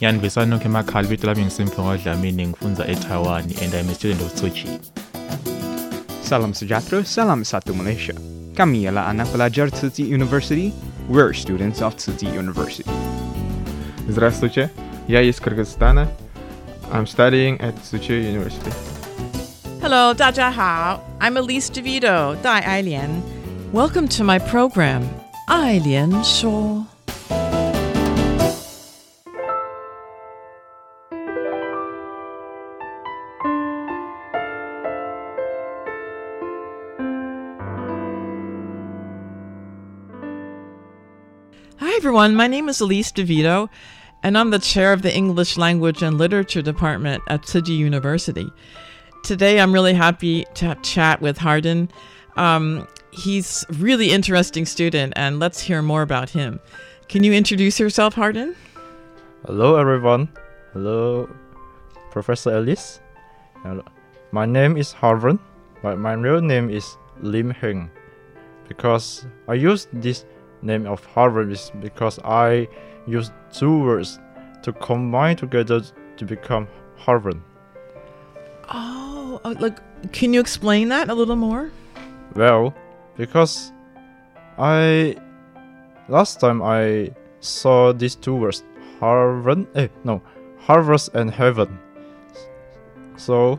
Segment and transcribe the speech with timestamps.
[0.00, 4.50] Yandivisani nonke emakhaya ibito lami ngisimphiwe ngodlamini ngifunza eTaiwan and I'm a student of Tzu
[4.50, 4.78] Chi.
[6.22, 8.14] Salam sejahtera, salam satu Malaysia.
[8.54, 10.72] Kami ialah anak pelajar Tzu Chi University.
[11.08, 12.86] We're students of Tzu Chi University.
[14.08, 14.70] Здравствуйте,
[15.08, 16.06] я из Кыргызстана.
[16.92, 18.70] I'm studying at Tzu Chi University.
[19.82, 21.02] Hello, 大家好.
[21.18, 23.20] I'm Elise DeVido, Dai Ailian.
[23.72, 25.02] Welcome to my program,
[25.48, 26.97] Ailian Shuo.
[42.08, 42.36] Everyone.
[42.36, 43.68] My name is Elise DeVido,
[44.22, 48.50] and I'm the chair of the English Language and Literature Department at Tzu Chi University.
[49.22, 51.90] Today, I'm really happy to chat with Harven.
[52.36, 56.60] Um, he's really interesting student, and let's hear more about him.
[57.08, 58.56] Can you introduce yourself, Harven?
[59.44, 60.30] Hello, everyone.
[60.72, 61.28] Hello,
[62.10, 63.00] Professor Elise.
[63.62, 63.84] Hello.
[64.32, 65.38] My name is Harven,
[65.82, 67.90] but my real name is Lim Heng.
[68.66, 70.24] Because I use this
[70.62, 72.68] name of Harven is because I
[73.06, 74.18] use two words
[74.62, 75.82] to combine together
[76.16, 77.42] to become Harven.
[78.70, 79.78] Oh, uh, like,
[80.12, 81.70] can you explain that a little more?
[82.34, 82.74] Well,
[83.16, 83.72] because
[84.58, 85.16] I
[86.08, 88.64] last time I saw these two words,
[89.00, 90.22] Harven, eh, no,
[90.58, 91.78] harvest and heaven.
[93.16, 93.58] So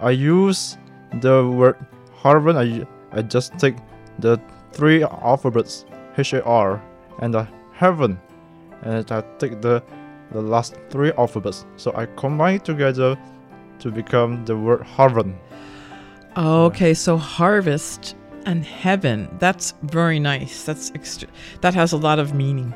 [0.00, 0.78] I use
[1.20, 1.76] the word
[2.22, 2.56] Harven.
[2.56, 2.86] I
[3.16, 3.76] I just take
[4.18, 4.40] the
[4.74, 5.84] three alphabets
[6.16, 6.82] H A R
[7.20, 8.20] and the heaven,
[8.82, 9.82] and I take the
[10.32, 11.64] the last three alphabets.
[11.76, 13.18] So I combine together
[13.78, 15.34] to become the word Harven.
[16.36, 19.28] Okay, so harvest and heaven.
[19.38, 20.64] That's very nice.
[20.64, 21.28] That's extra-
[21.60, 22.74] that has a lot of meaning.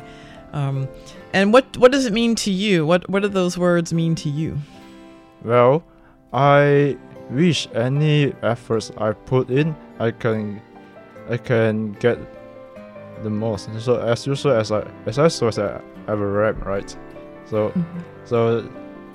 [0.53, 0.88] Um,
[1.32, 2.86] and what what does it mean to you?
[2.86, 4.59] What what do those words mean to you?
[5.44, 5.82] Well,
[6.32, 6.97] I
[7.30, 10.60] wish any efforts I put in, I can,
[11.31, 12.19] I can get
[13.22, 13.69] the most.
[13.81, 16.97] So as usual as I as I as I have a right?
[17.50, 17.72] So,
[18.25, 18.69] so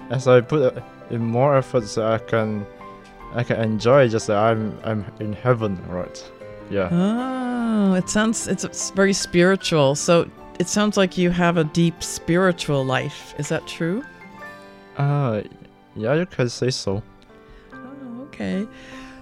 [0.10, 2.66] as I put uh, in more efforts, I can,
[3.34, 6.32] I can enjoy just that I'm I'm in heaven, right?
[6.70, 6.90] Yeah.
[6.92, 9.96] Oh, it sounds it's, it's very spiritual.
[9.96, 13.36] So it sounds like you have a deep spiritual life.
[13.38, 14.04] Is that true?
[14.98, 15.42] Uh,
[15.96, 17.02] yeah, you can say so.
[17.74, 18.68] Oh, okay.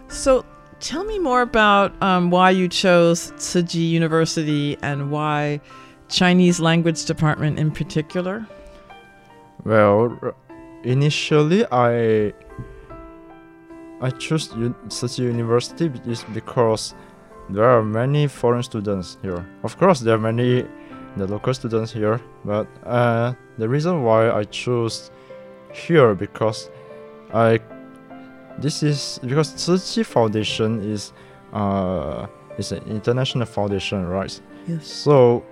[0.08, 0.46] So
[0.82, 5.62] tell me more about um, why you chose Tzu Chi University and why
[6.10, 8.46] Chinese language department in particular.
[9.64, 10.18] Well,
[10.84, 12.34] initially I
[14.02, 16.96] I chose a university is because
[17.50, 19.46] there are many foreign students here.
[19.64, 20.66] Of course, there are many
[21.18, 25.12] the local students here, but uh, the reason why I chose
[25.74, 26.70] here because
[27.34, 27.60] I
[28.62, 31.14] this is because Tzu Foundation is
[31.54, 32.28] uh
[32.58, 34.42] is an international foundation, right?
[34.68, 34.88] Yes.
[34.88, 35.44] So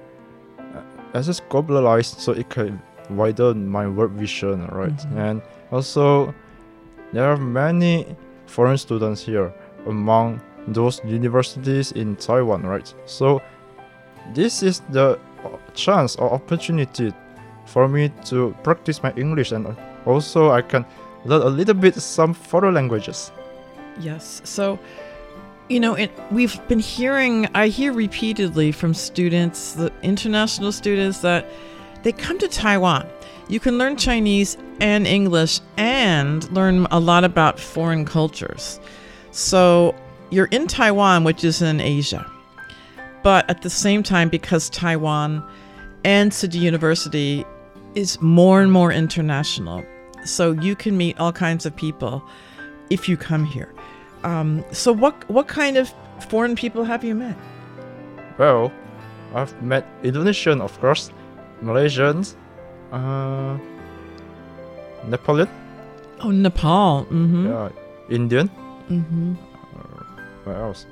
[0.59, 0.81] uh,
[1.13, 4.95] as it's globalized, so it can widen my world vision, right?
[4.97, 5.17] Mhm.
[5.17, 6.33] And also,
[7.13, 8.05] there are many
[8.45, 9.51] foreign students here
[9.87, 12.93] among those universities in Taiwan, right?
[13.05, 13.41] So,
[14.35, 15.17] this is the
[15.73, 17.11] chance or opportunity
[17.65, 20.85] for me to practice my English, and also I can
[21.25, 23.31] learn a little bit some foreign languages.
[23.99, 24.41] Yes.
[24.43, 24.79] So,
[25.67, 31.45] you know, it, we've been hearing, I hear repeatedly from students, the international students, that
[32.03, 33.07] they come to Taiwan.
[33.49, 38.79] You can learn Chinese and English and learn a lot about foreign cultures.
[39.31, 39.95] So,
[40.31, 42.29] you're in Taiwan, which is in Asia.
[43.23, 45.43] But at the same time, because Taiwan
[46.03, 47.45] and Tzu Chi University
[47.95, 49.83] is more and more international,
[50.29, 52.23] so you can meet all kinds of people
[52.89, 53.73] if you come here.
[54.23, 55.91] Um, so what what kind of
[56.29, 57.35] foreign people have you met?
[58.37, 58.71] Well,
[59.35, 61.11] I've met Indonesian, of course,
[61.63, 62.35] Malaysians,
[62.91, 63.57] uh,
[65.07, 65.47] Nepalian,
[66.21, 67.05] Oh, Nepal.
[67.05, 67.47] Mm-hmm.
[67.47, 67.69] yeah,
[68.09, 68.49] Indian.
[68.89, 69.33] Mm-hmm.
[70.43, 70.85] What else?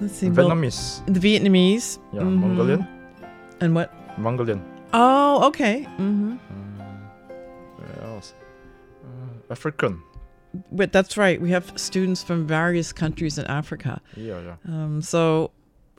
[0.00, 0.30] Let's see.
[0.30, 1.02] well, Vietnamese.
[1.06, 1.98] the Vietnamese.
[2.12, 2.36] Yeah, mhm.
[2.38, 2.86] Mongolian.
[3.60, 3.90] And what?
[4.18, 4.62] Mongolian.
[4.92, 5.86] Oh, okay.
[5.98, 6.32] Mm-hmm.
[6.34, 6.36] Uh,
[9.50, 10.02] African.
[10.72, 11.40] But that's right.
[11.40, 14.00] We have students from various countries in Africa.
[14.16, 14.56] Yeah, yeah.
[14.66, 15.50] Um, so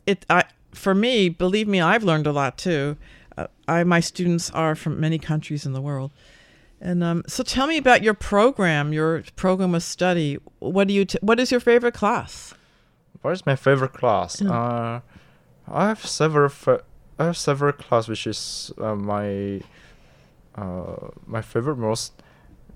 [0.05, 2.97] it I for me, believe me, I've learned a lot too.
[3.37, 6.11] Uh, I my students are from many countries in the world.
[6.81, 10.37] And um, so tell me about your program, your program of study.
[10.59, 12.53] What do you t- what is your favorite class?
[13.21, 14.41] What is my favorite class?
[14.41, 14.51] Yeah.
[14.51, 14.99] Uh,
[15.67, 16.49] I have several.
[16.49, 16.83] Fa-
[17.19, 19.61] I have several class, which is uh, my
[20.55, 22.13] uh, my favorite most.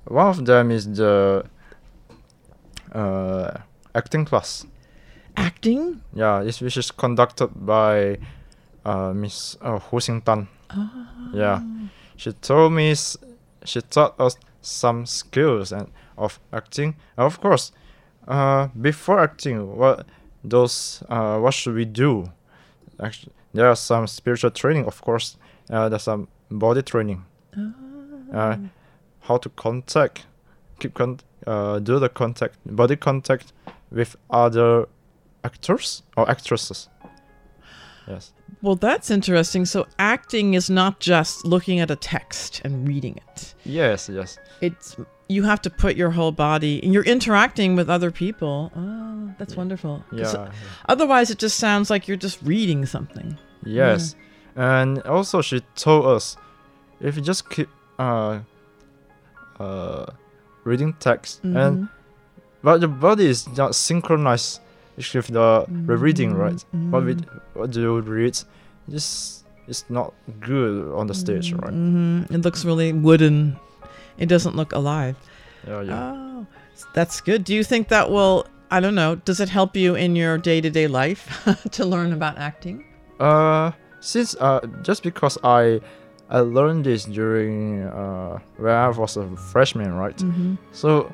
[0.05, 1.45] One of them is the
[2.91, 3.57] uh,
[3.95, 4.65] acting class.
[5.35, 6.01] Acting?
[6.13, 8.17] Yeah, it's, which is conducted by
[8.85, 10.47] uh, Miss uh, Ho Sing Tan.
[11.33, 11.61] Yeah,
[12.15, 12.93] she told me
[13.65, 16.95] she taught us some skills and of acting.
[17.17, 17.71] And of course,
[18.27, 20.05] uh, before acting, what
[20.43, 22.31] those uh, what should we do?
[23.01, 25.37] Actually, there are some spiritual training, of course.
[25.69, 27.25] Uh, there's some body training.
[28.33, 28.57] Uh,
[29.23, 30.25] how to contact,
[30.79, 33.53] keep con- uh, do the contact, body contact
[33.91, 34.87] with other
[35.43, 36.89] actors or actresses.
[38.07, 38.33] Yes.
[38.61, 39.65] Well, that's interesting.
[39.65, 43.53] So acting is not just looking at a text and reading it.
[43.65, 44.09] Yes.
[44.09, 44.37] Yes.
[44.61, 44.97] It's
[45.29, 48.71] you have to put your whole body and you're interacting with other people.
[48.75, 50.03] Oh, that's wonderful.
[50.11, 50.51] Yeah.
[50.89, 53.37] Otherwise, it just sounds like you're just reading something.
[53.65, 54.15] Yes,
[54.55, 56.35] and also she told us
[56.99, 58.39] if you just keep uh
[59.59, 60.05] uh
[60.63, 61.57] reading text Mm-hmm.
[61.57, 61.87] and
[62.63, 64.61] but the body is not synchronized
[64.95, 66.63] with the, the reading, right?
[66.91, 67.15] What we
[67.53, 68.39] what do you read?
[68.87, 71.73] This is not good on the stage, right?
[71.73, 73.57] hmm It looks really wooden.
[74.17, 75.15] It doesn't look alive.
[75.67, 76.11] Yeah, yeah.
[76.13, 76.47] Oh,
[76.93, 77.43] that's good.
[77.43, 78.45] Do you think that will?
[78.71, 79.15] I don't know.
[79.15, 81.27] Does it help you in your day-to-day life
[81.71, 82.85] to learn about acting?
[83.19, 85.81] Uh, since uh, just because I
[86.29, 90.17] I learned this during uh when I was a freshman, right?
[90.17, 90.57] Mhm.
[90.71, 91.11] So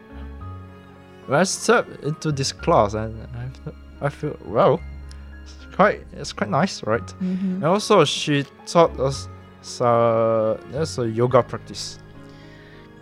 [1.27, 4.79] when I step into this class, and I, fe- I feel well,
[5.44, 7.06] it's quite it's quite nice, right?
[7.21, 7.56] Mhm.
[7.56, 9.27] And also she taught us
[9.81, 12.00] uh, there's a yoga practice.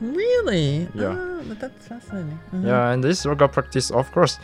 [0.01, 0.87] Really?
[0.93, 1.15] Yeah.
[1.17, 2.39] Oh, but that's fascinating.
[2.53, 2.67] Uh-huh.
[2.67, 4.39] Yeah, and this yoga practice, of course,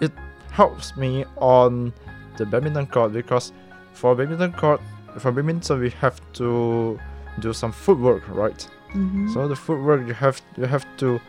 [0.00, 0.12] it
[0.50, 1.92] helps me on
[2.36, 3.52] the badminton court because
[3.92, 4.80] for badminton court,
[5.18, 6.98] for badminton we have to
[7.40, 8.66] do some footwork, right?
[8.94, 9.32] Mhm.
[9.32, 11.20] So the footwork you have you have to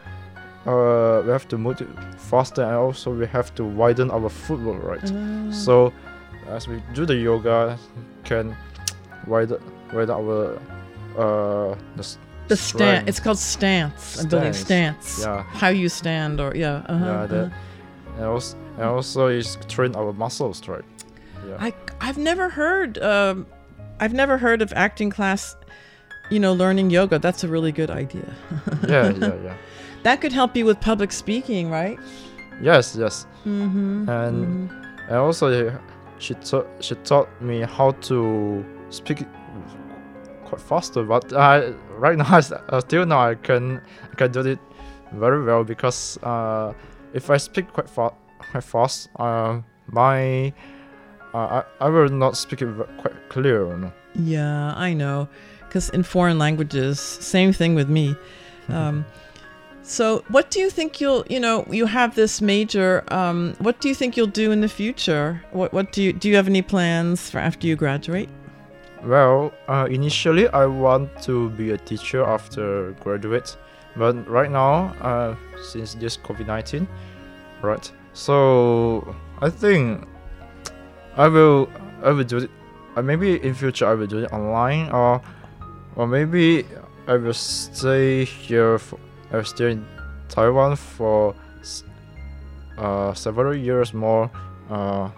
[0.67, 1.87] uh we have to move it
[2.17, 5.11] faster and also we have to widen our footwork, right?
[5.13, 5.51] Ah.
[5.51, 5.91] So
[6.49, 7.77] as we do the yoga,
[8.23, 8.55] can
[9.27, 9.57] widen
[9.93, 10.59] widen our
[11.17, 12.05] uh the,
[12.47, 13.09] The stand.
[13.09, 14.19] It's called stance.
[14.21, 15.25] I believe Stance, stance.
[15.25, 15.41] yeah.
[15.61, 16.85] How you stand, or yeah.
[16.85, 18.17] Uh-huh, yeah, that, uh-huh.
[18.17, 20.85] and also and also is train our muscles, right?
[21.47, 21.57] Yeah.
[21.67, 22.97] I I've never heard.
[23.01, 23.47] Um,
[24.00, 25.56] I've never heard of acting class.
[26.31, 27.19] You know, learning yoga.
[27.19, 28.33] That's a really good idea.
[28.88, 29.56] yeah, yeah, yeah.
[30.03, 32.00] That could help you with public speaking, right?
[32.62, 33.27] Yes, yes.
[33.46, 34.10] Mm-hmm.
[34.10, 34.72] And
[35.08, 35.77] and also uh,
[36.17, 39.25] she taught she taught me how to speak
[40.46, 41.03] quite faster.
[41.03, 43.81] But I right now I uh, still now I can
[44.12, 44.60] I can do it
[45.13, 46.74] very well because uh
[47.13, 48.15] if I speak quite fast
[48.51, 50.53] quite fast uh my
[51.36, 53.92] I I will not speak it quite clear.
[54.15, 55.27] Yeah, I know.
[55.60, 58.15] Because in foreign languages, same thing with me.
[58.68, 59.06] Um,
[59.84, 63.88] so, what do you think you'll, you know, you have this major, um, what do
[63.88, 65.44] you think you'll do in the future?
[65.51, 68.27] What, what do you, do you have any plans for after you graduate?
[69.04, 73.56] Well, uh, initially I want to be a teacher after graduate,
[73.96, 76.88] but right now, uh, since this COVID nineteen,
[77.62, 77.92] right?
[78.13, 80.08] So I think
[81.17, 81.69] I will
[82.03, 82.50] I will do it.
[82.95, 85.22] Uh, maybe in future I will do it online, or
[85.95, 86.65] or maybe
[87.07, 88.79] I will stay here.
[88.79, 89.00] For,
[89.31, 89.86] I will stay in
[90.29, 91.36] Taiwan for
[92.77, 94.29] uh, several years more,
[94.69, 95.10] uh,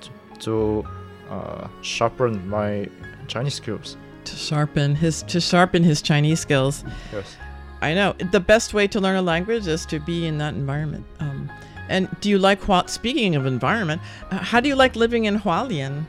[0.00, 0.84] t- to
[1.30, 2.88] uh, sharpen my
[3.26, 3.96] Chinese skills.
[4.24, 6.84] To sharpen his, to sharpen his Chinese skills.
[7.12, 7.36] Yes.
[7.80, 8.14] I know.
[8.32, 11.06] The best way to learn a language is to be in that environment.
[11.20, 11.50] Um,
[11.88, 15.38] and do you like, Hua- speaking of environment, uh, how do you like living in
[15.40, 16.04] Hualien?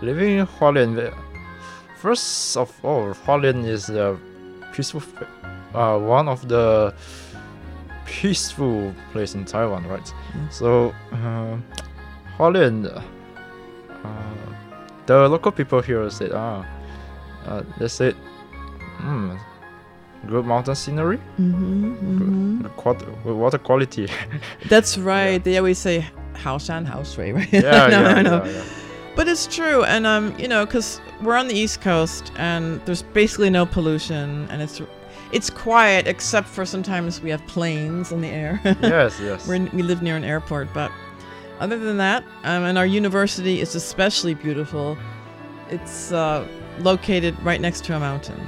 [0.00, 1.14] Living in Hualien,
[1.98, 4.18] first of all, Hualien is a
[4.72, 5.02] peaceful,
[5.74, 6.94] uh, one of the
[8.06, 10.12] peaceful place in Taiwan, right?
[10.50, 11.56] So, uh,
[12.36, 13.02] Hualien, uh,
[15.06, 16.64] the local people here said, ah,
[17.46, 18.14] uh, they said,
[18.98, 19.36] hmm,
[20.26, 23.38] good mountain scenery, mm-hmm, mm-hmm.
[23.38, 24.08] Water quality.
[24.68, 25.32] That's right.
[25.32, 25.38] Yeah.
[25.38, 27.34] They always say house and house right?
[27.52, 28.64] Yeah, no, yeah, no, yeah, yeah,
[29.16, 33.02] But it's true, and um, you know, because we're on the East Coast, and there's
[33.02, 34.80] basically no pollution, and it's
[35.32, 38.60] it's quiet except for sometimes we have planes in the air.
[38.64, 39.46] yes, yes.
[39.46, 40.90] We're we live near an airport, but
[41.60, 44.98] other than that, um, and our university is especially beautiful.
[45.70, 46.46] It's uh,
[46.80, 48.40] located right next to a mountain.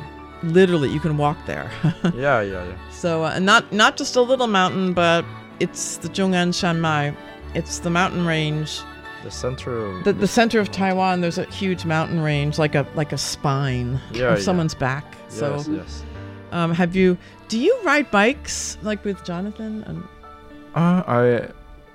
[0.53, 1.71] Literally, you can walk there.
[2.15, 2.91] yeah, yeah, yeah.
[2.91, 5.25] So, uh, not not just a little mountain, but
[5.61, 7.15] it's the Zhongyang Shanmai.
[7.55, 8.81] It's the mountain range.
[9.23, 9.87] The center.
[9.87, 11.21] Of The, the center of Taiwan.
[11.23, 14.45] There's a huge mountain range, like a like a spine Yeah, of yeah.
[14.45, 15.05] someone's back.
[15.29, 16.03] So, Yes, yes.
[16.53, 17.17] um, have you?
[17.49, 19.83] Do you ride bikes like with Jonathan?
[19.87, 20.03] And
[20.75, 21.49] Uh, I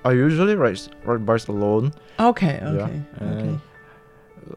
[0.08, 1.92] I usually ride ride bikes alone.
[2.18, 3.58] okay, Yeah, okay, okay.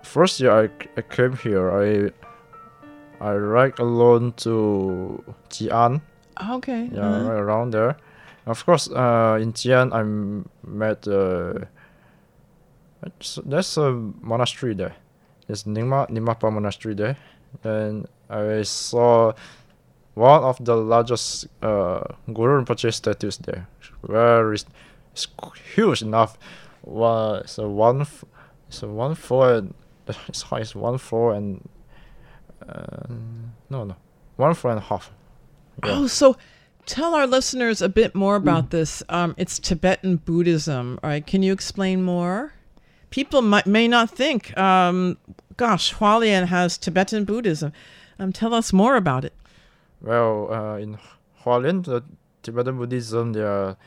[0.01, 2.11] First year I, I came here, I
[3.23, 6.01] I ride alone to Jian.
[6.55, 6.89] Okay.
[6.91, 7.29] Yeah, uh-huh.
[7.29, 7.95] right around there.
[8.45, 10.03] Of course, uh, in Jian I
[10.67, 11.65] met uh,
[13.45, 14.95] there's a monastery there.
[15.47, 17.15] There's Nyingma Nyingmapa monastery there,
[17.63, 19.33] and I saw
[20.15, 22.03] one of the largest uh,
[22.33, 23.67] Guru Rinpoche statues there.
[24.03, 24.57] Very,
[25.11, 25.27] it's
[25.75, 26.37] huge enough.
[26.81, 28.25] One, it's a one, f-
[28.67, 29.73] it's a one floor and
[30.27, 31.67] its height is one floor and
[32.67, 33.13] uh,
[33.69, 33.95] no no
[34.37, 35.11] one floor and a half.
[35.83, 35.91] Yeah.
[35.91, 36.37] Oh, so
[36.85, 39.03] tell our listeners a bit more about this.
[39.09, 41.25] Um, it's Tibetan Buddhism, right?
[41.25, 42.53] Can you explain more?
[43.09, 45.17] People might, may not think, um,
[45.55, 47.71] gosh, Hualien has Tibetan Buddhism.
[48.19, 49.33] Um, tell us more about it.
[50.01, 50.97] Well, uh, in
[51.43, 52.03] Hualien, the
[52.41, 53.77] Tibetan Buddhism, there are,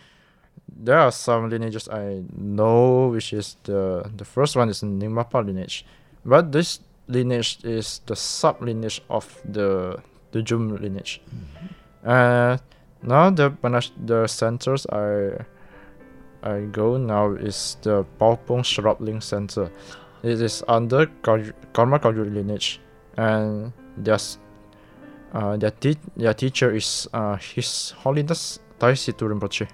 [0.69, 5.85] there are some lineages I know, which is the the first one is Nyingmapa lineage,
[6.25, 9.99] but this lineage is the sub lineage of the
[10.33, 11.21] the Jum lineage.
[12.05, 12.59] Uh,
[13.03, 13.53] now the
[14.05, 15.45] the centers I
[16.43, 19.71] I go now is the Baopong Shrubling Center.
[20.23, 22.81] It is under Kar- Karma Kagyu lineage,
[23.17, 24.39] and there's
[25.33, 29.69] uh, their, te- their teacher is uh, His Holiness Tai Situ Rinpoche.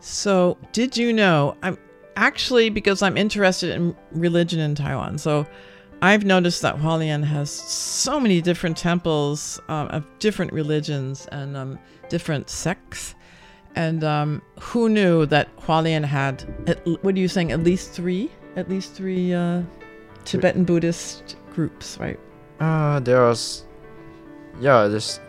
[0.00, 1.56] So, did you know?
[1.62, 1.78] I'm
[2.16, 5.18] actually because I'm interested in religion in Taiwan.
[5.18, 5.46] So,
[6.02, 11.78] I've noticed that Hualien has so many different temples um, of different religions and um,
[12.08, 13.14] different sects.
[13.76, 16.42] And um, who knew that Hualien had?
[16.66, 17.52] At, what are you saying?
[17.52, 18.32] At least three?
[18.56, 19.62] At least three uh,
[20.24, 22.18] Tibetan Buddhist groups, right?
[22.58, 23.64] Uh, there's,
[24.60, 25.20] yeah, there's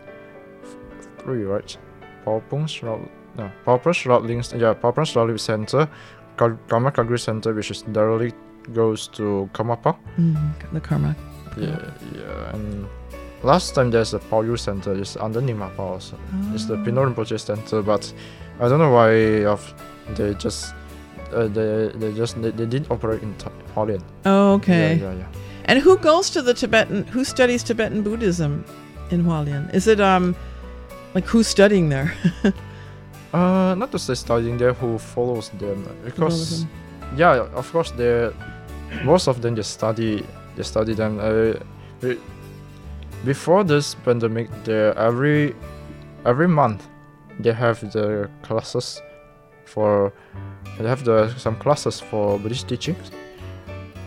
[1.19, 1.77] three, right?
[2.25, 5.87] Paupung Shrub, no, Paupung Shrubling, yeah, Paupung Shrubling Center,
[6.35, 8.33] Kar- Karma Kagyu Center, which is directly
[8.73, 9.95] goes to Karmapa.
[10.71, 11.15] The karma.
[11.57, 12.87] Yeah, yeah, and
[13.43, 16.17] last time there's a Palyul Center, it's under Nyingmapa also.
[16.53, 18.11] It's the Penor Rinpoche Center, but
[18.59, 19.73] I don't know why of
[20.15, 20.73] they just.
[21.31, 23.33] Uh, they, they just they, they didn't operate in
[23.75, 24.03] Hualien.
[24.25, 24.95] Oh, okay.
[24.95, 25.25] Yeah, yeah, yeah.
[25.65, 27.05] And who goes to the Tibetan?
[27.07, 28.63] Who studies Tibetan Buddhism
[29.09, 29.73] in Hualien?
[29.73, 30.35] Is it um,
[31.15, 32.13] like who's studying there?
[33.33, 36.67] Uh, not to say studying there who follows them because
[37.17, 38.31] yeah, of course they
[39.03, 40.25] most of them just study
[40.55, 41.19] they study them.
[41.19, 42.13] Uh,
[43.25, 45.55] before this pandemic, they every
[46.25, 46.87] every month
[47.39, 49.01] they have the classes
[49.65, 50.13] for
[50.77, 53.11] they have the some classes for Buddhist teachings.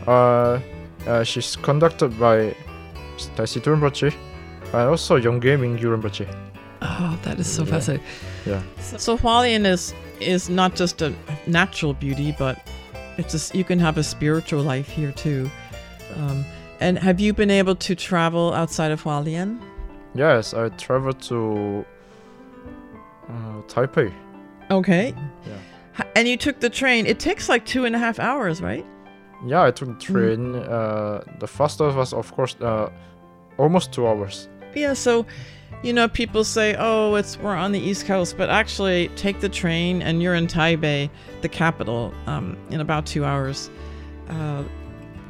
[0.07, 0.61] Uh,
[1.07, 2.55] uh she's conducted by
[3.37, 4.15] Tai Situ Rinpoche
[4.73, 6.27] and also Yongey Mingyur Rinpoche.
[6.83, 7.71] Oh, that is so Yeah.
[7.71, 8.07] fascinating.
[8.45, 8.63] Yeah.
[8.81, 11.13] So, so Hualien is is not just a
[11.47, 12.59] natural beauty, but
[13.19, 15.51] it's just you can have a spiritual life here too.
[16.17, 16.45] Um,
[16.81, 19.61] and have you been able to travel outside of Hualien?
[20.15, 21.85] Yes, I traveled to
[23.29, 24.13] uh, Taipei.
[24.71, 25.15] Okay.
[25.47, 26.05] Yeah.
[26.15, 27.07] And you took the train.
[27.07, 28.85] It takes like two and a half hours, right?
[29.47, 30.55] Yeah, I took the train.
[30.57, 32.91] Uh, the fastest was, of course, uh,
[33.59, 34.49] almost two hours.
[34.75, 35.25] Yeah, so
[35.83, 39.49] you know, people say, "Oh, it's we're on the East Coast," but actually, take the
[39.49, 41.11] train and you're in Taipei,
[41.43, 43.71] the capital, um, in about two hours.
[44.29, 44.65] Uh,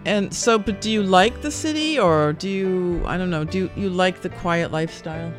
[0.04, 3.02] and so, but do you like the city, or do you?
[3.06, 3.44] I don't know.
[3.44, 5.32] Do you, you like the quiet lifestyle?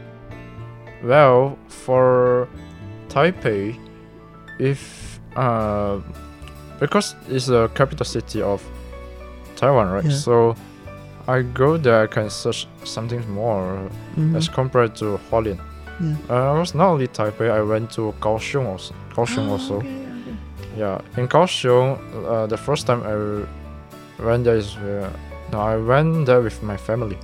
[1.04, 2.50] Well, for
[3.08, 3.80] Taipei,
[4.60, 6.01] if uh,
[6.80, 8.63] because it's the capital city of
[9.56, 10.06] Taiwan, right?
[10.06, 10.12] Yeah.
[10.12, 10.56] So
[11.27, 14.36] I go there, I can search something more Mhm.
[14.36, 15.60] as compared to Hualien.
[16.00, 16.15] Yeah.
[16.29, 17.50] Uh, I was not only Taipei.
[17.50, 18.93] I went to Kaohsiung also.
[19.15, 19.75] Kaohsiung Oh, also.
[19.77, 20.36] okay, okay.
[20.77, 23.15] Yeah, in Kaohsiung, uh, the first time I
[24.24, 25.10] went there is uh,
[25.51, 27.17] no, I went there with my family.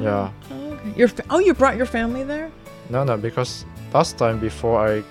[0.00, 0.28] Yeah.
[0.52, 0.92] Oh, okay.
[0.96, 2.50] Your fa- oh, you brought your family there?
[2.90, 3.64] No, no, because
[3.94, 5.02] last time before I,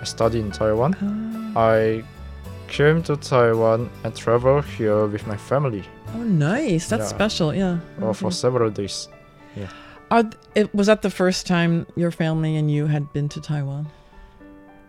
[0.00, 2.04] I studied in Taiwan, Oh, I
[2.68, 5.82] came to Taiwan and traveled here with my family
[6.14, 6.88] oh nice.
[6.88, 7.16] That's Yeah.
[7.16, 7.54] special.
[7.54, 7.78] Yeah.
[8.02, 9.08] uh, for several days.
[10.10, 13.40] Are th- it, was that the first time your family and you had been to
[13.42, 13.86] Taiwan?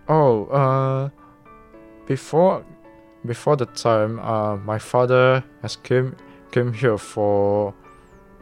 [0.07, 1.09] Oh, uh,
[2.07, 2.63] before
[3.25, 6.15] before the time, uh, my father has came
[6.51, 7.73] came here for,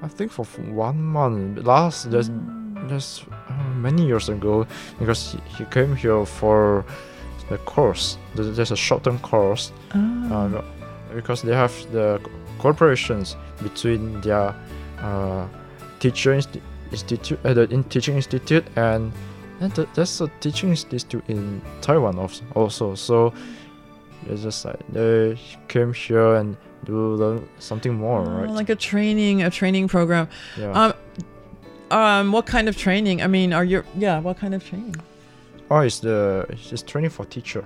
[0.03, 1.65] I think for one month.
[1.65, 2.31] Last just
[2.87, 4.67] just uh, many years ago,
[4.99, 6.85] because he, he came here for
[7.49, 8.17] the course.
[8.35, 9.71] There's a short term course.
[9.95, 10.29] Oh.
[10.31, 10.61] Uh,
[11.15, 12.19] because they have the
[12.57, 14.53] corporations between their
[14.99, 15.47] uh,
[15.99, 16.61] teacher insti-
[16.91, 19.11] institute, uh, the in teaching institute, and
[19.59, 22.17] and th- there's a teaching institute in Taiwan
[22.55, 22.95] also.
[22.95, 23.33] So
[24.29, 28.49] it's just like they came here and do something more, Oh, right?
[28.49, 30.27] Like a training, a training program.
[30.57, 30.71] yeah.
[30.71, 30.93] Um,
[31.89, 33.21] um, what kind of training?
[33.21, 33.83] I mean, are you?
[33.97, 34.95] Yeah, what kind of training?
[35.71, 37.63] oh, it's the it's just training for teacher.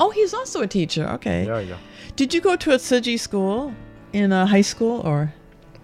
[0.00, 1.06] Oh, he's also a teacher.
[1.14, 1.46] Okay.
[1.46, 1.76] Yeah, yeah.
[2.16, 3.72] Did you go to a Tzu Chi school
[4.12, 5.32] in a high school or?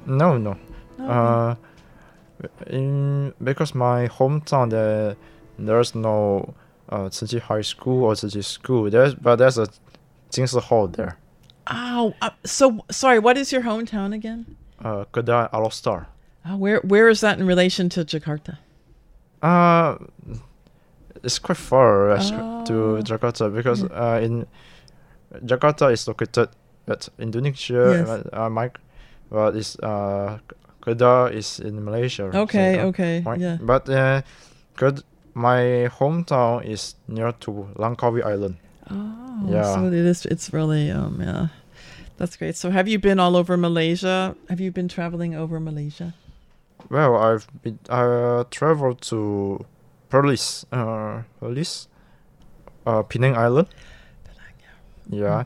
[0.06, 0.56] No, no.
[0.98, 1.04] No.
[1.08, 1.54] Uh,
[2.66, 5.16] in because my hometown there
[5.58, 6.54] there's no
[6.88, 8.90] uh Tzu Chi High School or Tzu Chi School.
[8.90, 9.68] There's but there's a
[10.30, 11.16] Jing Si Hall there.
[11.70, 13.18] Oh, uh, so sorry.
[13.18, 14.56] What is your hometown again?
[14.82, 16.06] Uh, Kedah Alostar.
[16.48, 18.58] Uh, where Where is that in relation to Jakarta?
[19.42, 19.96] Uh,
[21.22, 22.64] it's quite far Oh.
[22.66, 24.46] to Jakarta because uh in
[25.44, 26.48] Jakarta is located
[26.88, 27.92] at Indonesia.
[27.92, 28.08] Yes.
[28.08, 28.70] Uh, uh, my,
[29.30, 30.38] well, it's uh
[30.82, 32.32] Kedah is in Malaysia.
[32.32, 32.78] so, Okay.
[32.80, 33.22] uh, Okay.
[33.22, 33.38] Right.
[33.40, 33.58] Yeah.
[33.60, 34.22] But uh.
[35.38, 38.56] My hometown is near to Langkawi Island.
[38.90, 39.74] Oh, Yeah.
[39.74, 40.26] So it is.
[40.26, 40.90] It's really.
[40.90, 41.20] Um.
[41.22, 41.48] Yeah.
[42.18, 42.56] That's great.
[42.56, 44.34] So have you been all over Malaysia?
[44.48, 46.14] Have you been traveling over Malaysia?
[46.90, 49.62] Well, I've been I traveled to
[50.10, 51.86] Perlis, uh, Perlis,
[52.86, 53.68] uh, Penang Island.
[55.10, 55.22] Yeah.
[55.22, 55.44] Yeah.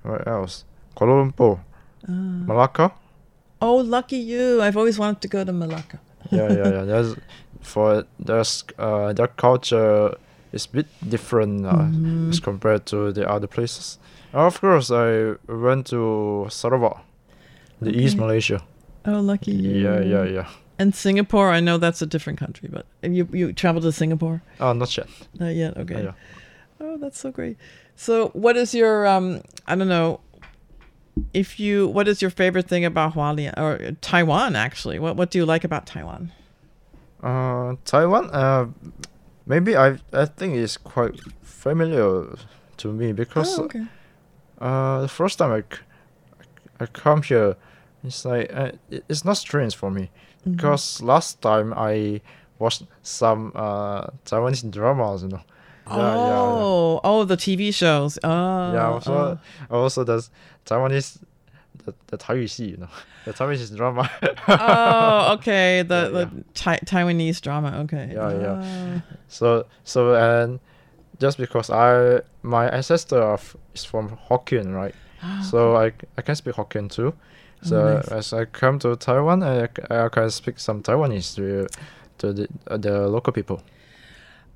[0.00, 0.64] Where else?
[0.96, 1.58] Kuala Lumpur,
[2.06, 2.12] Uh,
[2.46, 2.92] Malacca.
[3.60, 4.60] oh, lucky you!
[4.62, 5.98] I've always wanted to go to Malacca.
[6.30, 6.84] Yeah, yeah, yeah.
[6.90, 7.16] There's
[7.62, 10.14] for there's uh their culture
[10.52, 12.28] is a bit different uh, Mhm.
[12.30, 13.98] as compared to the other places.
[14.34, 16.98] Of course, I went to Sarawak,
[17.80, 18.60] the East Malaysia.
[19.06, 19.80] Oh, lucky you!
[19.80, 20.46] Yeah, yeah, yeah.
[20.78, 24.42] And Singapore, I know that's a different country, but you you traveled to Singapore?
[24.60, 25.08] Oh, not yet.
[25.38, 25.76] Not yet.
[25.76, 26.02] Okay.
[26.04, 26.12] yeah.
[26.80, 27.56] Oh, that's so great.
[27.96, 29.40] So, what is your um?
[29.66, 30.18] I don't know.
[31.32, 34.54] If you, what is your favorite thing about Hualien or Taiwan?
[34.56, 36.30] Actually, what what do you like about Taiwan?
[37.22, 38.30] Uh, Taiwan.
[38.30, 38.66] Uh,
[39.46, 42.36] maybe I I think it's quite familiar
[42.76, 43.84] to me because Oh, okay.
[44.60, 45.82] uh the first time I, c-
[46.80, 47.56] I come here,
[48.04, 48.72] it's like uh,
[49.08, 50.10] it's not strange for me
[50.46, 50.56] Mm-hmm.
[50.56, 52.20] because last time I
[52.58, 55.40] watched some uh Taiwanese dramas, you know.
[55.86, 58.18] Oh, yeah, yeah, oh, oh the TV shows.
[58.24, 58.86] Oh, yeah.
[58.88, 59.38] Also,
[59.70, 59.82] oh.
[59.82, 60.26] also the
[60.64, 61.18] Taiwanese,
[61.84, 62.88] the the Taiwanese you know,
[63.24, 64.10] the Taiwanese drama.
[64.48, 65.82] oh, okay.
[65.82, 67.80] The yeah, the Taiwanese drama.
[67.84, 68.10] Okay.
[68.12, 68.62] Yeah, yeah.
[68.64, 69.16] Oh.
[69.28, 70.60] So so and
[71.20, 74.94] just because I my ancestor of, is from Hokkien, right?
[75.26, 77.14] Oh, so I I can speak Hokkien too.
[77.62, 78.08] So oh, nice.
[78.08, 81.66] as I come to Taiwan, I, I can speak some Taiwanese to
[82.18, 83.62] to the, uh, the local people.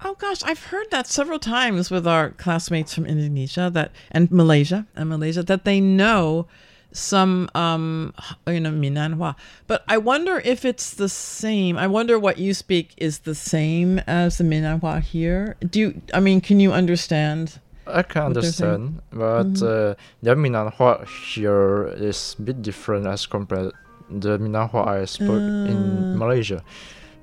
[0.05, 4.87] Oh gosh, I've heard that several times with our classmates from Indonesia that and Malaysia
[4.95, 6.47] and Malaysia that they know
[6.93, 8.15] some um
[8.47, 9.35] you know Minnanhua.
[9.67, 11.77] But I wonder if it's the same.
[11.77, 15.57] I wonder what you speak is the same as the Minnanhua here.
[15.69, 17.59] Do you I mean can you understand?
[17.87, 19.01] I can What they're saying.
[19.11, 23.73] understand, but uh, the Minnanhua here is a bit different as compared
[24.11, 25.73] the Minnanhua I spoke Uh.
[25.73, 26.63] in Malaysia.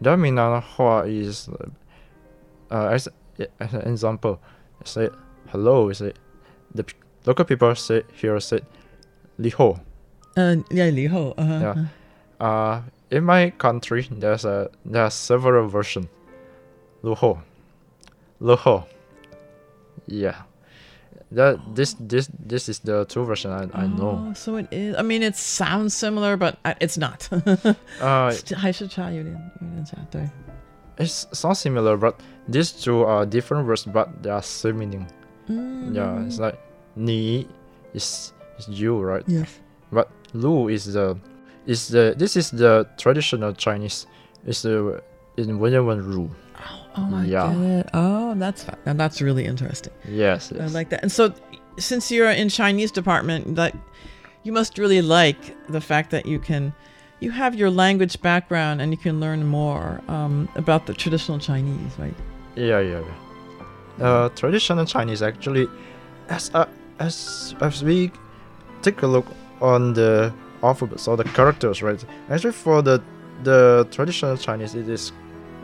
[0.01, 1.47] The Minnanhua is,
[2.74, 3.08] uh, uh, as,
[3.58, 4.40] as an example,
[4.84, 5.08] say
[5.48, 5.92] hello.
[5.92, 6.12] Say
[6.74, 6.94] the p-
[7.26, 8.60] local people say here say
[9.38, 9.80] liho.
[10.36, 11.34] Uh yeah, Liho.
[11.36, 11.60] Uh-huh.
[11.60, 11.84] Yeah.
[12.38, 16.06] Uh, in my country, there's a there are several versions.
[17.02, 17.40] Luho,
[18.40, 18.84] luho.
[20.06, 20.42] Yeah,
[21.32, 24.28] that this this this is the two version I, I know.
[24.28, 24.94] Oh, so it is.
[24.96, 27.28] I mean, it sounds similar, but uh, it's not.
[28.00, 30.28] Uh, 还是差有点有点差，对。
[30.97, 35.07] it sounds similar, but these two are different words, but they are same meaning.
[35.49, 35.95] Mm.
[35.95, 36.59] Yeah, it's like
[36.95, 37.47] ni
[37.93, 39.23] is is you, right?
[39.27, 39.59] Yes.
[39.91, 41.17] But lu is the
[41.65, 44.07] is the this is the traditional Chinese.
[44.45, 45.01] It's the
[45.37, 46.29] in Wenyanwen Ru.
[46.57, 47.53] Oh, oh I Yeah.
[47.53, 47.89] get it.
[47.93, 49.93] Oh, that's fa- now that's really interesting.
[50.07, 51.01] Yes, I like that.
[51.03, 51.33] And so,
[51.77, 53.75] since you're in Chinese department, that
[54.43, 56.73] you must really like the fact that you can,
[57.25, 61.93] you have your language background and you can learn more um, about the traditional Chinese,
[61.97, 62.13] right?
[62.55, 64.05] Yeah, yeah, yeah.
[64.07, 65.67] Uh, traditional Chinese actually,
[66.29, 66.67] as uh,
[66.99, 68.11] as as we
[68.81, 69.25] take a look
[69.61, 72.01] on the alphabets or the characters, right?
[72.29, 73.01] Actually, for the
[73.43, 75.11] the traditional Chinese, it is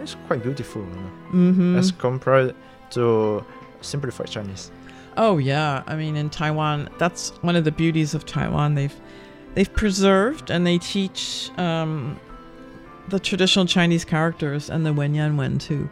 [0.01, 1.77] it's quite beautiful you know, Mm-hmm.
[1.79, 2.55] as compared
[2.95, 3.45] to
[3.81, 4.71] simplified Chinese.
[5.17, 8.75] Oh yeah, I mean in Taiwan, that's one of the beauties of Taiwan.
[8.75, 8.99] They've
[9.55, 12.19] they've preserved and they teach um,
[13.09, 15.89] the traditional Chinese characters and the Wenyan Wen too.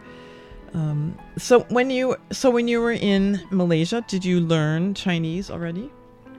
[0.74, 5.92] Um, so when you so when you were in Malaysia, did you learn Chinese already?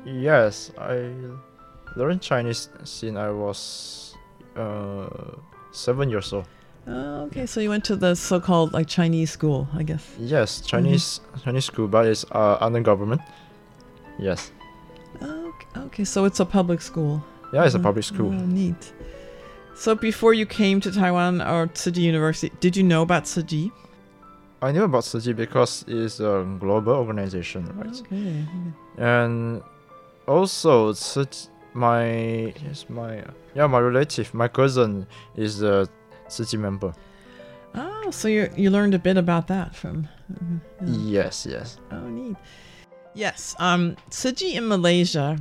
[0.05, 1.11] Yes, I
[1.97, 4.15] learned Chinese since I was
[4.57, 5.09] uh,
[5.73, 6.47] seven years old.
[6.87, 10.15] Oh, okay, so you went to the so-called like Chinese school, I guess.
[10.19, 13.21] Yes, Chinese Chinese school, but it's uh, under government.
[14.19, 14.53] Yes,
[15.23, 17.23] Okay, okay, so it's a public school.
[17.53, 18.29] yeah, it's a Oh, public school.
[18.33, 18.93] Oh, neat.
[19.75, 23.43] So before you came to Taiwan or Tzu Chi University, did you know about Tzu
[23.43, 23.71] Chi?
[24.63, 28.01] I knew about Tzu Chi because it's a global organization, right?
[28.01, 28.45] Okay.
[28.99, 29.63] And
[30.29, 30.93] also,
[31.75, 35.07] my yes, my yeah, my relative, my cousin
[35.37, 35.89] is a
[36.29, 36.93] Tzu Chi member.
[37.75, 40.09] Oh, so you you learned a bit about that from.
[40.31, 41.25] Uh, yeah.
[41.25, 41.79] Yes, yes.
[41.91, 42.37] Oh, neat.
[43.15, 43.55] Yes.
[43.59, 45.39] Um, Tzu in Malaysia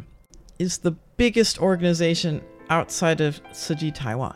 [0.58, 4.36] is the biggest organization outside of Chi Taiwan.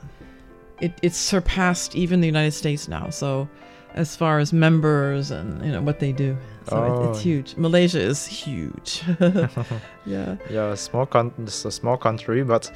[0.82, 3.10] It it's surpassed even the United States now.
[3.10, 3.48] So,
[3.94, 6.36] as far as members and you know what they do,
[6.70, 7.22] so it, it's Oh.
[7.22, 7.56] huge.
[7.58, 9.04] Malaysia is huge.
[10.06, 10.36] yeah.
[10.50, 12.72] Yeah, small con- it's a small country, but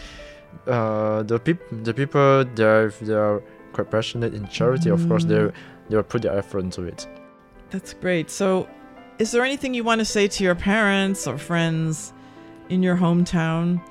[0.67, 3.41] uh, the peop- the people they're they're
[3.73, 4.89] quite passionate in charity.
[4.89, 5.51] Of course, they
[5.89, 7.07] they put their effort into it.
[7.71, 8.29] That's great.
[8.29, 8.67] So,
[9.19, 12.13] is there anything you want to say to your parents or friends
[12.69, 13.81] in your hometown?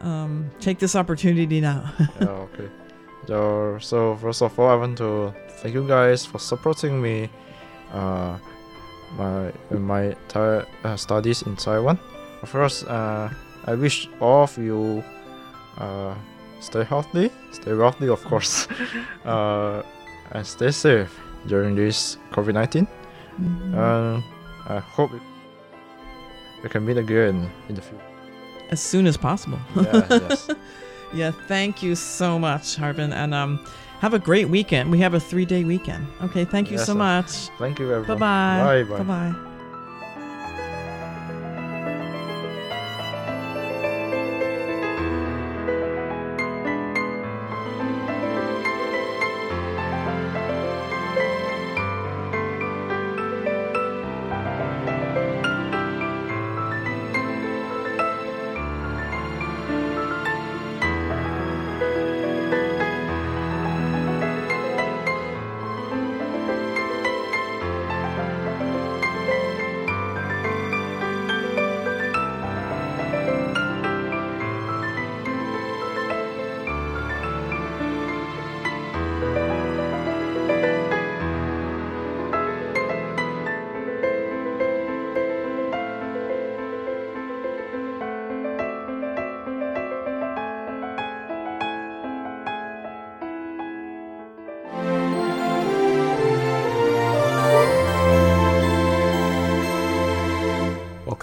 [0.00, 1.92] Um, take this opportunity now.
[2.20, 2.68] yeah, okay.
[3.26, 7.28] So, first of all, I want to thank you guys for supporting me,
[7.92, 8.38] uh,
[9.16, 11.98] my in my uh, studies in Taiwan.
[12.42, 13.30] Of course, uh,
[13.66, 15.04] I wish all of you
[15.78, 16.14] uh,
[16.60, 18.66] stay healthy, stay wealthy, of course,
[19.24, 19.82] uh,
[20.32, 21.14] and stay safe
[21.46, 22.88] during this COVID nineteen.
[23.38, 24.24] And
[24.70, 25.10] I hope
[26.62, 28.04] we can meet again in the future.
[28.70, 29.58] as soon as possible.
[29.74, 30.50] Yeah, yes.
[31.12, 33.58] yeah, thank you so much, Harven, and um,
[34.00, 34.90] have a great weekend.
[34.92, 36.06] We have a three-day weekend.
[36.22, 37.48] Okay, thank you Yes, so much.
[37.58, 38.20] Thank you, everyone.
[38.20, 38.84] Bye-bye.
[38.84, 39.02] Bye bye.
[39.02, 39.49] Bye bye.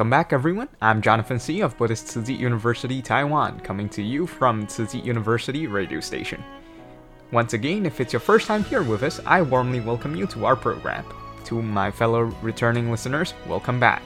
[0.07, 0.69] Welcome back, everyone.
[0.81, 1.59] I'm Jonathan C.
[1.59, 6.41] of Buddhist Tzu Chi University, Taiwan, coming to you from Tzu Chi University radio station.
[7.33, 10.45] Once again, if it's your first time here with us, I warmly welcome you to
[10.45, 11.03] our program.
[11.47, 14.01] To my fellow returning listeners, welcome back.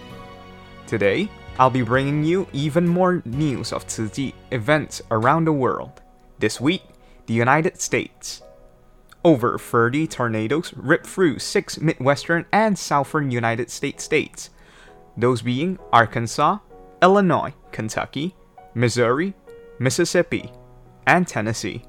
[0.87, 6.01] Today, I'll be bringing you even more news of Tzu Chi events around the world.
[6.39, 6.81] This week,
[7.27, 8.41] the United States.
[9.23, 14.49] Over 30 tornadoes ripped through six Midwestern and Southern United States states,
[15.21, 16.57] those being Arkansas,
[17.01, 18.35] Illinois, Kentucky,
[18.73, 19.33] Missouri,
[19.79, 20.51] Mississippi,
[21.07, 21.83] and Tennessee,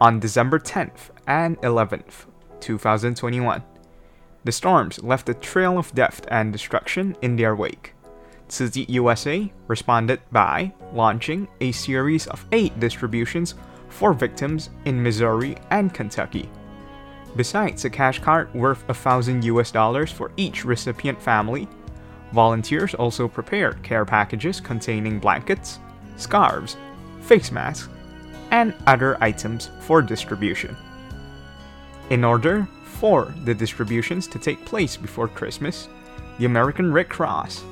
[0.00, 2.26] on December 10th and 11th,
[2.60, 3.62] 2021.
[4.44, 7.94] The storms left a trail of death and destruction in their wake.
[8.48, 13.54] Tzu USA responded by launching a series of eight distributions
[13.88, 16.48] for victims in Missouri and Kentucky.
[17.36, 21.68] Besides a cash card worth a thousand US dollars for each recipient family,
[22.32, 25.78] volunteers also prepared care packages containing blankets,
[26.16, 26.76] scarves,
[27.22, 27.88] face masks,
[28.50, 30.76] and other items for distribution.
[32.10, 35.88] In order for the distributions to take place before Christmas,
[36.38, 37.64] the American Red Cross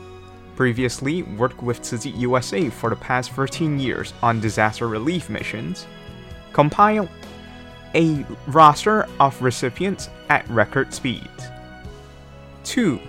[0.56, 5.86] previously worked with Tzu USA for the past 13 years on disaster relief missions,
[6.52, 7.08] compiled
[7.94, 11.48] a roster of recipients at record speeds.
[12.64, 13.00] Two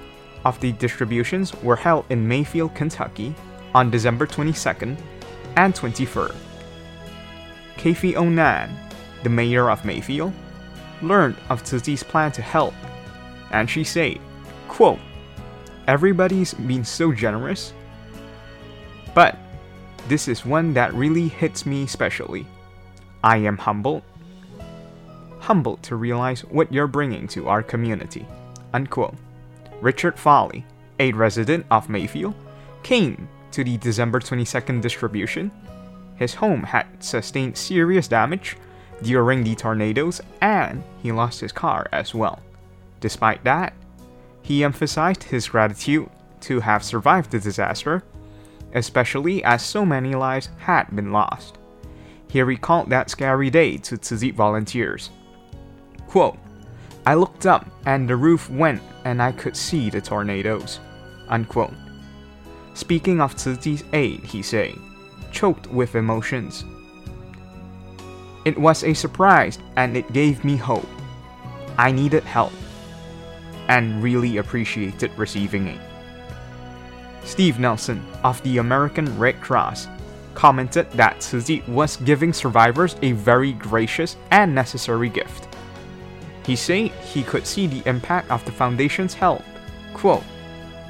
[0.48, 3.36] of the distributions were held in Mayfield, Kentucky
[3.76, 4.98] on December 22nd
[5.58, 6.34] and 23rd.
[7.76, 8.70] Kathy O'Nan,
[9.24, 10.32] the mayor of Mayfield,
[11.02, 12.74] learned of Tzu plan to help,
[13.52, 14.20] and she said,
[14.70, 15.00] quote,
[15.86, 17.74] Everybody's been so generous,
[19.14, 19.38] but
[20.08, 22.48] this is one that really hits me specially.
[23.22, 24.04] I am humbled,
[25.40, 28.26] humbled to realize what you're bringing to our community.
[28.74, 29.16] Unquote.
[29.82, 30.66] Richard Foley,
[31.00, 32.36] a resident of Mayfield,
[32.84, 35.52] came to the December 22nd distribution.
[36.16, 38.58] His home had sustained serious damage
[39.04, 42.42] during the tornadoes and he lost his car as well.
[43.00, 43.74] Despite that,
[44.42, 46.10] he emphasized his gratitude
[46.42, 48.04] to have survived the disaster,
[48.74, 51.58] especially as so many lives had been lost.
[52.30, 55.12] He recalled that scary day to Tzu volunteers.
[56.08, 56.38] Quote,
[57.06, 60.82] I looked up and the roof went and I could see the tornadoes.
[61.30, 61.74] Unquote.
[62.74, 64.76] Speaking of Chi's aid, he said,
[65.32, 66.66] choked with emotions.
[68.44, 70.90] It was a surprise and it gave me hope.
[71.78, 72.52] I needed help
[73.70, 75.80] and really appreciated receiving it.
[77.24, 79.88] Steve Nelson of the American Red Cross
[80.34, 85.47] commented that Chi was giving survivors a very gracious and necessary gift.
[86.48, 89.44] He said he could see the impact of the foundation's help.
[89.94, 90.24] Quote,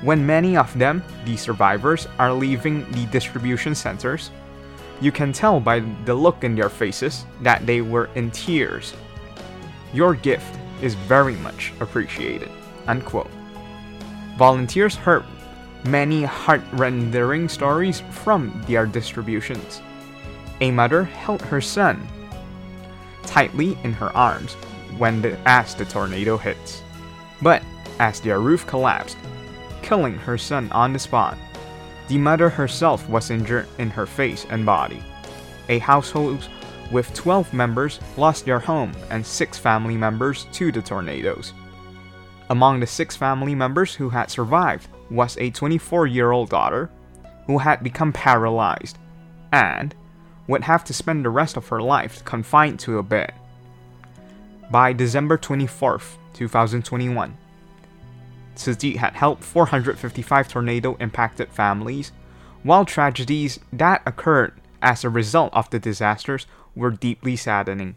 [0.04, 4.30] when many of them, the survivors, are leaving the distribution centers,
[5.02, 8.94] you can tell by the look in their faces that they were in tears.
[9.94, 12.52] Your gift is very much appreciated.
[12.86, 13.32] Unquote.
[14.38, 15.26] Volunteers heard
[15.86, 19.82] many heart-rending stories from their distributions.
[20.62, 22.08] A mother held her son
[23.24, 24.56] tightly in her arms
[24.98, 26.84] when the, as the tornado hits.
[27.42, 27.64] But
[28.00, 29.18] as their roof collapsed,
[29.82, 31.38] killing her son on the spot,
[32.08, 35.04] the mother herself was injured in her face and body.
[35.70, 36.48] A household
[36.92, 41.54] with 12 members lost their home and 6 family members to the tornadoes.
[42.50, 46.90] Among the 6 family members who had survived was a 24 year old daughter
[47.46, 48.98] who had become paralyzed
[49.52, 49.94] and
[50.48, 53.34] would have to spend the rest of her life confined to a bed.
[54.70, 57.38] By December 24th, 2021,
[58.56, 62.12] Tzu had helped 455 tornado impacted families,
[62.64, 67.96] while tragedies that occurred as a result of the disasters were deeply saddening.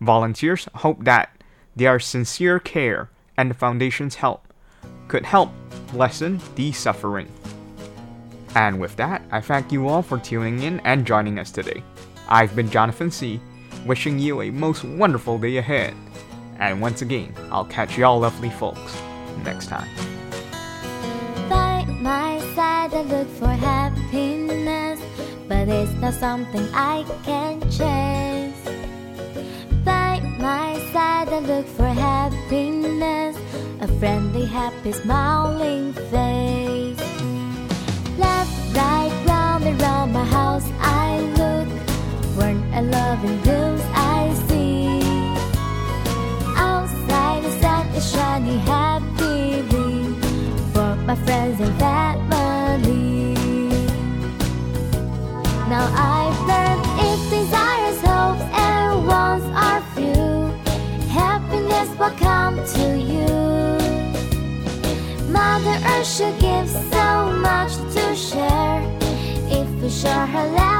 [0.00, 1.30] Volunteers hope that
[1.76, 4.52] their sincere care and the Foundation's help
[5.06, 5.50] could help
[5.92, 7.30] lessen the suffering.
[8.56, 11.82] And with that, I thank you all for tuning in and joining us today.
[12.28, 13.40] I've been Jonathan C.,
[13.86, 15.94] wishing you a most wonderful day ahead.
[16.58, 19.00] And once again, I'll catch y'all lovely folks
[19.44, 19.88] next time.
[21.48, 25.00] By my side, I look for happiness,
[25.48, 28.64] but it's not something I can chase.
[29.84, 33.36] By my side, I look for happiness,
[33.80, 36.66] a friendly, happy, smiling face.
[38.76, 41.05] Right, round my house, I
[51.06, 53.32] my friends and family.
[55.70, 60.50] Now I've learned if desires, hopes, and wants are few,
[61.08, 63.28] happiness will come to you.
[65.30, 68.82] Mother Earth should give so much to share
[69.48, 70.75] if we share her love.